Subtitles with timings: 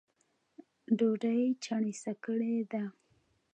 [0.97, 2.83] ډوډۍ چڼېسه کړې ده